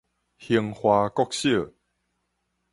[0.39, 1.71] 興華國小